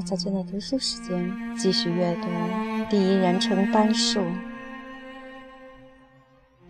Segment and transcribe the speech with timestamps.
[0.00, 2.28] 下去的读书时间，继续阅读
[2.88, 4.20] 第一人称单数。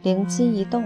[0.03, 0.85] 灵机一动，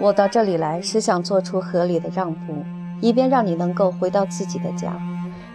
[0.00, 2.64] 我到这里来是想做出合理的让步，
[3.00, 4.96] 以便让你能够回到自己的家。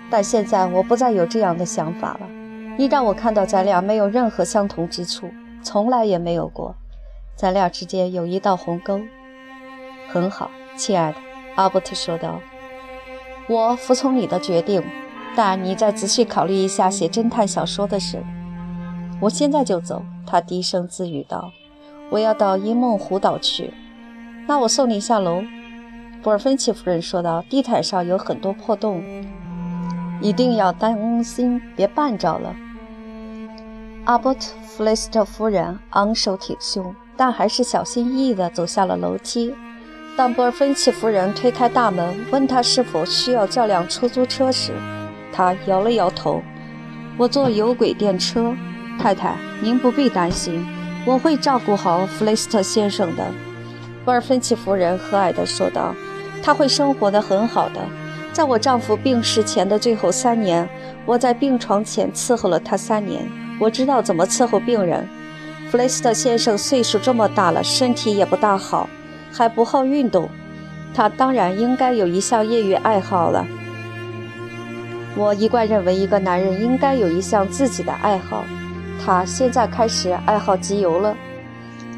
[0.10, 2.30] 但现在我不再有这样的想法了。
[2.78, 5.30] 你让我看到咱俩没有任何相同之处，
[5.64, 6.76] 从来也没有过。
[7.36, 9.02] 咱俩之间有一道鸿沟。
[10.10, 11.18] 很好，亲爱的，
[11.56, 12.40] 阿伯特说道。
[13.50, 14.84] 我服从你的决定，
[15.36, 18.24] 但你再仔细考虑一下写侦探小说的事。
[19.20, 21.52] 我现在就走，他低声自语道。
[22.10, 23.74] 我要到阴梦湖岛去。
[24.48, 25.42] 那我送你下楼。
[26.22, 27.44] 博尔芬奇夫人说道。
[27.50, 29.04] 地毯上有很多破洞，
[30.22, 32.56] 一定要当心，别绊着了。
[34.06, 39.54] 阿伯特·弗雷斯特夫人昂首挺胸，但还是小心翼翼地走下了楼梯。
[40.18, 44.72] 当波尔芬奇夫人推开大门，问他是否需要叫辆出租车时，
[45.32, 46.42] 他摇了摇头
[47.18, 48.52] ：“我坐有轨电车，
[49.00, 50.66] 太太，您不必担心，
[51.06, 53.24] 我会照顾好弗雷斯特先生的。”
[54.04, 55.94] 波尔芬奇夫人和蔼地说道
[56.42, 57.80] ：“他会生活得很好的。
[58.34, 60.68] 在我丈夫病逝前的最后三年，
[61.06, 63.22] 我在病床前伺候了他三年。”
[63.62, 65.08] 我知道怎么伺候病人。
[65.70, 68.90] 弗雷斯特先生岁数这么大了，身体也不大好，
[69.32, 70.30] 还不好运动。
[70.94, 73.46] 他当然应该有一项业余爱好了。
[75.16, 78.44] 我一贯认为，一个男人应该有一项自己的爱好。
[79.04, 81.16] 他现在开始爱好集邮了。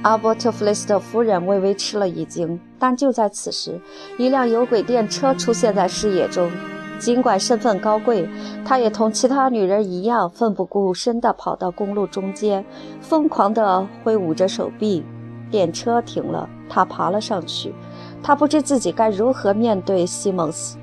[0.01, 3.79] 阿伯特·弗雷斯特夫人微微吃了一惊，但就在此时，
[4.17, 6.49] 一辆有轨电车出现在视野中。
[6.97, 8.27] 尽管身份高贵，
[8.65, 12.65] 她也同其他女人一样奋不顾身地跑到公路中间，
[13.01, 15.03] 疯狂地挥舞着手臂。
[15.49, 17.73] 电车停了，他爬了上去。
[18.21, 20.77] 他不知自己该如何面对西蒙斯，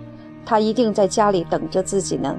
[0.45, 2.37] 他一定在家里等着自己呢。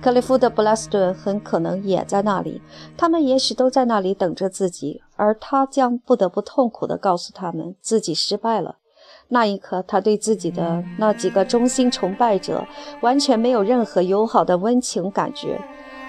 [0.00, 2.60] 克利夫的布拉斯顿很可能也在那里，
[2.96, 8.76] 他们也许都在那里等着自己，而他将不得不痛苦地告诉他们自己失败了。
[9.28, 12.66] 那一刻，他对自己的那几个忠心崇拜者
[13.00, 15.60] 完全没有任何友好的温情感觉。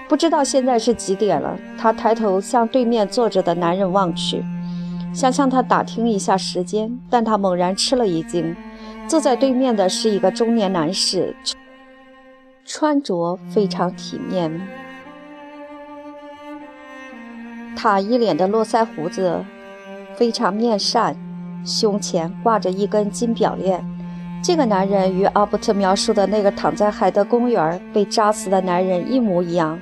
[0.08, 4.44] 不知道现在是几点了，他抬头向对面坐着的男人望去，
[5.14, 8.54] 想向他打听一下时间，但他猛然吃了一惊。
[9.06, 11.36] 坐在对面的是一个中年男士，
[12.64, 14.60] 穿着非常体面，
[17.76, 19.44] 他一脸的络腮胡子，
[20.16, 21.16] 非常面善。
[21.64, 23.82] 胸前挂着一根金表链，
[24.42, 29.80] 这个男人与阿伯特描述的那个躺在海德公园被扎死的男人一模一样。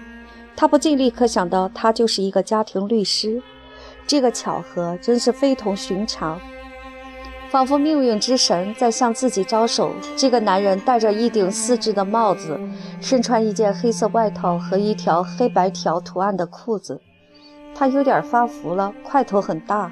[0.54, 3.43] 他不禁立刻想到，他就是一个家庭律师。
[4.07, 6.39] 这个巧合真是非同寻常，
[7.51, 9.93] 仿佛命运之神在向自己招手。
[10.17, 12.59] 这个男人戴着一顶丝质的帽子，
[13.01, 17.01] 身穿一件黑色外套和一条黑白条图案的裤子。
[17.75, 19.91] 他有点发福了，块头很大。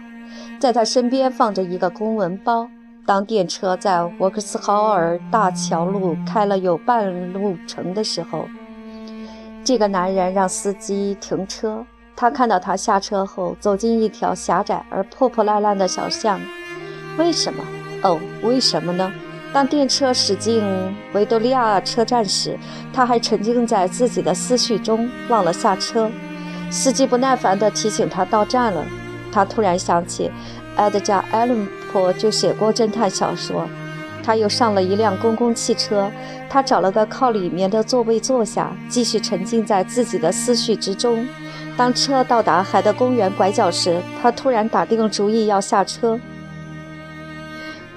[0.60, 2.68] 在他身边放着一个公文包。
[3.06, 8.46] 当电车在沃克斯豪尔大桥路开了有半路程的时候，
[9.64, 11.84] 这个男人让司机停车。
[12.20, 16.38] 他看到他下车后走进一条狭窄而破破烂烂的小巷。
[17.16, 17.64] 为什么？
[18.02, 19.10] 哦，为什么呢？
[19.54, 20.62] 当电车驶进
[21.14, 22.58] 维多利亚车站时，
[22.92, 26.10] 他还沉浸在自己的思绪中，忘了下车。
[26.70, 28.84] 司机不耐烦地提醒他到站了。
[29.32, 30.30] 他突然想起，
[30.76, 33.66] 埃德加·艾伦坡就写过侦探小说。
[34.22, 36.10] 他又上了一辆公共汽车，
[36.50, 41.26] 他找了个靠里面的座位坐下，继续沉浸在自己的思绪之中。
[41.80, 46.20] 当车到达海德公园拐角时，他突然打定主意要下车。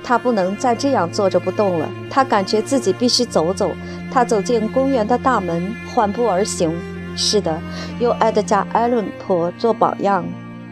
[0.01, 3.71] 他不能再这样坐着不动了，他感觉自己必须走走。
[4.09, 6.73] 他走进公园的大门，缓步而行。
[7.17, 7.59] 是的，
[7.99, 10.23] 有埃德加·艾伦坡做榜样。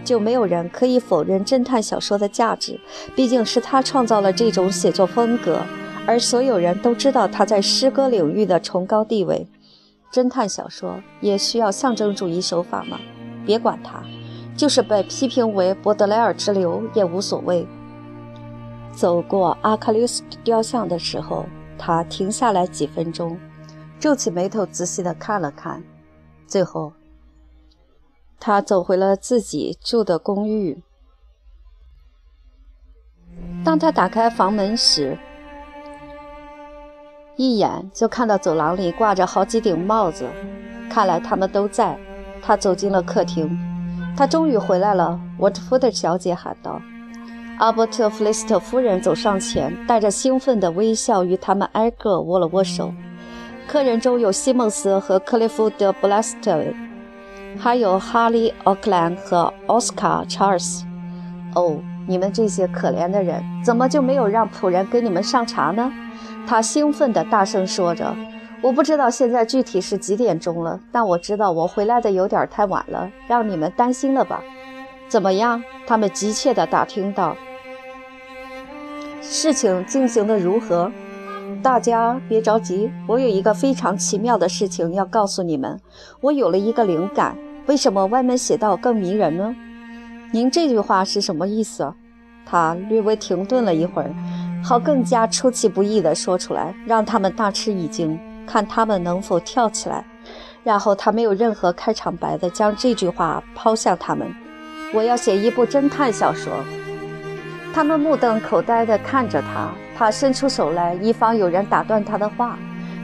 [0.06, 2.80] 就没有人可以否认侦探小说的价值，
[3.14, 5.60] 毕竟是他创造了这种写作风格，
[6.06, 9.46] 而所有人都知道他在诗歌领域的崇高地位。
[10.12, 13.00] 侦探小说也需要象征主义手法吗？
[13.46, 14.04] 别管他，
[14.58, 17.66] 就是被批评为波德莱尔之流也无所谓。
[18.92, 21.46] 走过阿喀琉斯雕像的时候，
[21.78, 23.40] 他停下来几分钟，
[24.00, 25.82] 皱起眉头仔细地看了看，
[26.46, 26.92] 最后。
[28.38, 30.84] 他走回了自己住的公寓。
[33.64, 35.18] 当他打开房门时，
[37.38, 40.26] 一眼就看到走廊里挂着好几顶帽子，
[40.90, 41.98] 看来他们都在。
[42.44, 43.58] 他走进了客厅。
[44.18, 46.82] 他终于回来了，沃特福德小姐喊道。
[47.60, 52.92] 阿伯特·弗雷斯特夫人走上前，带着兴奋的微笑与他们挨个握了握手。
[53.68, 56.64] 客人中有西蒙斯和克利夫·德·布莱斯特，
[57.60, 60.84] 还有哈利·奥克兰和奥斯卡·查尔斯。
[61.54, 61.78] 哦，
[62.08, 65.92] 你们这些可怜的人，怎么就没有让仆人给你们上茶呢？
[66.48, 68.16] 他兴奋地大声说着。
[68.62, 74.44] 我不知道现在具体是几点钟了，但我知道我回来的有点太晚了，让你们担心了吧？
[75.08, 75.64] 怎么样？
[75.88, 77.36] 他们急切地打听到。
[79.22, 80.92] 事情进行的如何？
[81.64, 85.80] 大家别着急，我有一个非常奇妙的事情要告诉你们。
[86.22, 87.36] 我有了一个灵感。
[87.68, 89.56] 为什么歪门邪道更迷人呢？
[90.32, 91.94] 您这句话是什么意思？
[92.46, 94.14] 他略微停顿了一会儿，
[94.64, 100.06] 好更加出其不意地说出来，让他们大吃一惊，看他们能否跳起来。
[100.64, 104.28] 然后他没有任何开场白地将这句话抛向他们
[104.94, 106.54] ：“我要写一部侦探小说。”
[107.74, 112.60] 他们目瞪口呆地看着他，他伸出手来，以防有人打断他的话。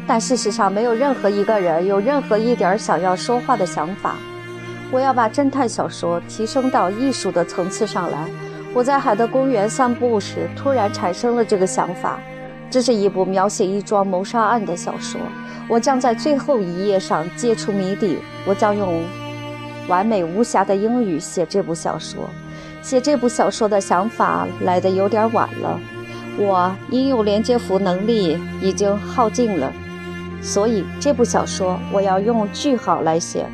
[0.06, 4.16] 但事实上，没有任何一个人有任何一点想要说话的想法。
[4.92, 8.30] 我要把侦探小说提升到艺术的层次上来。
[8.78, 12.20] 我在海德公园散步时，突然产生了这个想法。
[12.70, 15.20] 这是一部描写一桩谋杀案的小说。
[15.68, 18.20] 我将在最后一页上揭出谜底。
[18.46, 19.02] 我将用
[19.88, 22.30] 完美无瑕的英语写这部小说。
[22.84, 25.80] 写这部小说的想法来得有点晚了，
[26.38, 29.74] 我应用连接符能力已经耗尽了，
[30.40, 33.48] 所以这部小说我要用句号来写。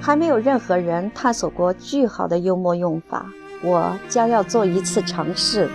[0.00, 3.26] 还没有任何人探索过句号的幽默用法，
[3.62, 5.68] 我将要做一次尝试。